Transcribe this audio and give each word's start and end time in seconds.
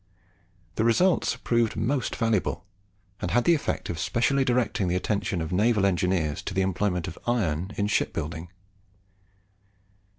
The 0.77 0.83
results 0.83 1.35
proved 1.35 1.75
most 1.75 2.15
valuable, 2.15 2.65
and 3.21 3.29
had 3.29 3.43
the 3.43 3.53
effect 3.53 3.87
of 3.87 3.99
specially 3.99 4.43
directing 4.43 4.87
the 4.87 4.95
attention 4.95 5.41
of 5.43 5.51
naval 5.51 5.85
engineers 5.85 6.41
to 6.41 6.55
the 6.55 6.63
employment 6.63 7.07
of 7.07 7.19
iron 7.27 7.69
in 7.75 7.85
ship 7.85 8.11
building. 8.11 8.49